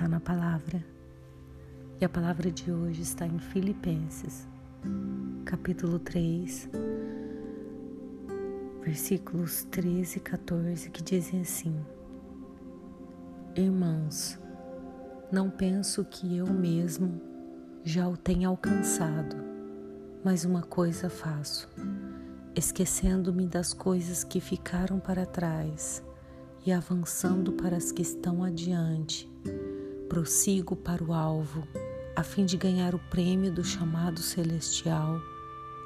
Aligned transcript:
meditar 0.00 0.08
na 0.08 0.20
palavra. 0.20 0.84
E 2.00 2.04
a 2.04 2.08
palavra 2.08 2.50
de 2.50 2.72
hoje 2.72 3.02
está 3.02 3.26
em 3.26 3.38
Filipenses, 3.38 4.48
capítulo 5.44 5.98
3, 5.98 6.70
versículos 8.82 9.64
13 9.64 10.16
e 10.16 10.20
14, 10.20 10.90
que 10.90 11.02
dizem 11.02 11.42
assim: 11.42 11.74
Irmãos, 13.54 14.38
não 15.30 15.50
penso 15.50 16.04
que 16.04 16.36
eu 16.36 16.46
mesmo 16.46 17.20
já 17.84 18.08
o 18.08 18.16
tenha 18.16 18.48
alcançado, 18.48 19.36
mas 20.24 20.44
uma 20.44 20.62
coisa 20.62 21.10
faço, 21.10 21.68
esquecendo-me 22.54 23.46
das 23.46 23.74
coisas 23.74 24.24
que 24.24 24.40
ficaram 24.40 24.98
para 24.98 25.26
trás 25.26 26.02
e 26.64 26.72
avançando 26.72 27.52
para 27.52 27.76
as 27.76 27.90
que 27.92 28.02
estão 28.02 28.42
adiante, 28.42 29.28
prossigo 30.10 30.74
para 30.74 31.04
o 31.04 31.12
alvo, 31.12 31.62
a 32.16 32.24
fim 32.24 32.44
de 32.44 32.56
ganhar 32.56 32.96
o 32.96 32.98
prêmio 32.98 33.52
do 33.52 33.62
chamado 33.62 34.18
celestial 34.18 35.20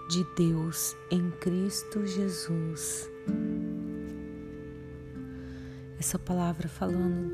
de 0.09 0.25
Deus 0.35 0.97
em 1.11 1.31
Cristo 1.31 2.07
Jesus. 2.07 3.07
Essa 5.99 6.19
palavra 6.19 6.69
falando 6.69 7.31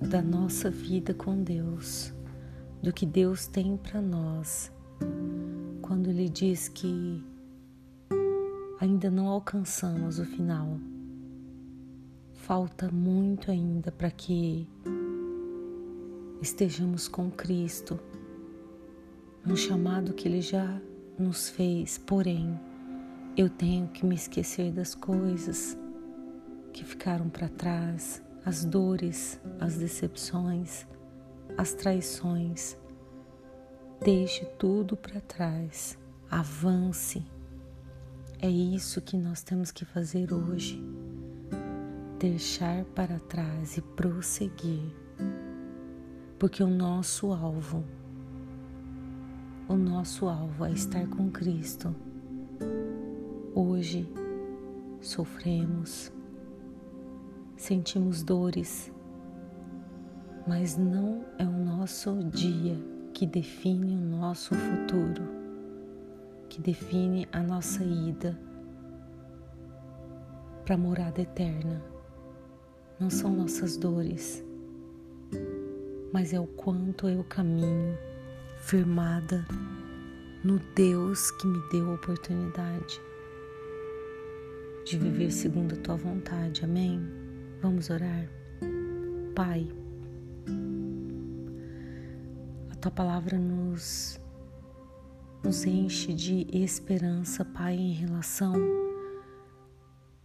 do, 0.00 0.08
da 0.08 0.20
nossa 0.20 0.68
vida 0.68 1.14
com 1.14 1.40
Deus, 1.40 2.12
do 2.82 2.92
que 2.92 3.06
Deus 3.06 3.46
tem 3.46 3.76
para 3.76 4.02
nós, 4.02 4.72
quando 5.80 6.10
Ele 6.10 6.28
diz 6.28 6.66
que 6.66 7.24
ainda 8.80 9.08
não 9.08 9.28
alcançamos 9.28 10.18
o 10.18 10.24
final 10.24 10.80
falta 12.44 12.90
muito 12.92 13.50
ainda 13.50 13.90
para 13.90 14.10
que 14.10 14.68
estejamos 16.44 17.08
com 17.08 17.30
Cristo, 17.30 17.98
no 19.44 19.56
chamado 19.56 20.12
que 20.12 20.28
Ele 20.28 20.42
já 20.42 20.78
nos 21.18 21.48
fez, 21.48 21.96
porém, 21.96 22.60
eu 23.34 23.48
tenho 23.48 23.88
que 23.88 24.04
me 24.04 24.14
esquecer 24.14 24.70
das 24.70 24.94
coisas 24.94 25.74
que 26.70 26.84
ficaram 26.84 27.30
para 27.30 27.48
trás, 27.48 28.22
as 28.44 28.62
dores, 28.62 29.40
as 29.58 29.76
decepções, 29.76 30.86
as 31.56 31.72
traições. 31.72 32.76
Deixe 34.04 34.44
tudo 34.58 34.98
para 34.98 35.22
trás, 35.22 35.98
avance. 36.30 37.24
É 38.38 38.50
isso 38.50 39.00
que 39.00 39.16
nós 39.16 39.42
temos 39.42 39.72
que 39.72 39.86
fazer 39.86 40.30
hoje 40.30 40.78
deixar 42.18 42.84
para 42.94 43.18
trás 43.18 43.78
e 43.78 43.82
prosseguir, 43.82 44.94
porque 46.44 46.62
o 46.62 46.68
nosso 46.68 47.32
alvo, 47.32 47.82
o 49.66 49.76
nosso 49.76 50.28
alvo 50.28 50.66
é 50.66 50.72
estar 50.72 51.08
com 51.08 51.30
Cristo. 51.30 51.96
Hoje 53.54 54.06
sofremos, 55.00 56.12
sentimos 57.56 58.22
dores, 58.22 58.92
mas 60.46 60.76
não 60.76 61.24
é 61.38 61.46
o 61.46 61.64
nosso 61.64 62.22
dia 62.24 62.76
que 63.14 63.26
define 63.26 63.96
o 63.96 64.00
nosso 64.18 64.54
futuro, 64.54 65.22
que 66.50 66.60
define 66.60 67.26
a 67.32 67.42
nossa 67.42 67.82
ida 67.82 68.38
para 70.62 70.74
a 70.74 70.78
morada 70.78 71.22
eterna 71.22 71.82
não 73.00 73.08
são 73.08 73.32
nossas 73.32 73.78
dores, 73.78 74.44
mas 76.14 76.32
é 76.32 76.38
o 76.38 76.46
quanto 76.46 77.08
eu 77.08 77.24
caminho 77.24 77.98
firmada 78.58 79.44
no 80.44 80.60
Deus 80.76 81.32
que 81.32 81.44
me 81.44 81.60
deu 81.72 81.90
a 81.90 81.94
oportunidade 81.94 83.00
de 84.86 84.96
viver 84.96 85.32
segundo 85.32 85.74
a 85.74 85.76
tua 85.78 85.96
vontade. 85.96 86.64
Amém? 86.64 87.00
Vamos 87.60 87.90
orar. 87.90 88.28
Pai, 89.34 89.66
a 92.70 92.76
tua 92.76 92.92
palavra 92.92 93.36
nos 93.36 94.20
nos 95.42 95.66
enche 95.66 96.14
de 96.14 96.46
esperança, 96.52 97.44
Pai, 97.44 97.74
em 97.74 97.92
relação 97.92 98.54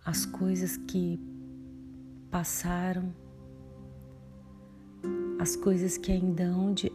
às 0.06 0.24
coisas 0.24 0.78
que 0.78 1.20
passaram, 2.30 3.12
as 5.40 5.56
coisas 5.56 5.98
que 5.98 6.12
ainda 6.12 6.44
hão 6.44 6.74
de, 6.74 6.92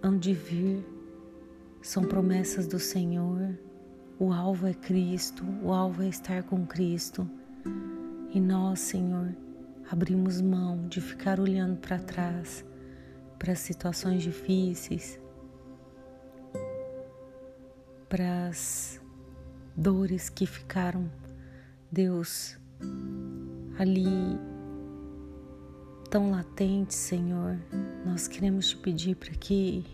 hão 0.00 0.16
de 0.16 0.32
vir 0.32 0.86
são 1.82 2.04
promessas 2.04 2.68
do 2.68 2.78
Senhor. 2.78 3.58
O 4.16 4.32
alvo 4.32 4.68
é 4.68 4.72
Cristo, 4.72 5.44
o 5.60 5.72
alvo 5.72 6.04
é 6.04 6.08
estar 6.08 6.44
com 6.44 6.64
Cristo. 6.64 7.28
E 8.32 8.40
nós, 8.40 8.78
Senhor, 8.78 9.34
abrimos 9.90 10.40
mão 10.40 10.86
de 10.86 11.00
ficar 11.00 11.40
olhando 11.40 11.76
para 11.78 11.98
trás, 11.98 12.64
para 13.40 13.56
situações 13.56 14.22
difíceis, 14.22 15.18
para 18.08 18.46
as 18.46 19.00
dores 19.76 20.28
que 20.28 20.46
ficaram, 20.46 21.10
Deus, 21.90 22.56
ali 23.76 24.06
tão 26.14 26.30
latente, 26.30 26.94
Senhor, 26.94 27.58
nós 28.06 28.28
queremos 28.28 28.68
te 28.68 28.76
pedir 28.76 29.16
para 29.16 29.32
que 29.32 29.84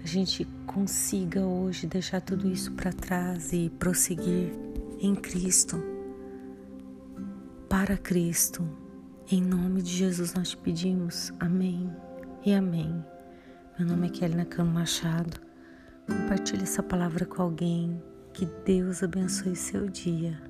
a 0.00 0.06
gente 0.06 0.44
consiga 0.64 1.44
hoje 1.44 1.88
deixar 1.88 2.20
tudo 2.20 2.48
isso 2.48 2.70
para 2.74 2.92
trás 2.92 3.52
e 3.52 3.68
prosseguir 3.80 4.52
em 5.00 5.16
Cristo, 5.16 5.82
para 7.68 7.96
Cristo. 7.96 8.64
Em 9.28 9.42
nome 9.42 9.82
de 9.82 9.90
Jesus 9.90 10.34
nós 10.34 10.50
te 10.50 10.56
pedimos. 10.56 11.32
Amém 11.40 11.92
e 12.46 12.54
amém. 12.54 13.04
Meu 13.76 13.88
nome 13.88 14.06
é 14.06 14.10
Kelly 14.10 14.36
Nakano 14.36 14.70
Machado. 14.70 15.40
Compartilhe 16.06 16.62
essa 16.62 16.80
palavra 16.80 17.26
com 17.26 17.42
alguém. 17.42 18.00
Que 18.32 18.46
Deus 18.64 19.02
abençoe 19.02 19.56
seu 19.56 19.88
dia. 19.88 20.47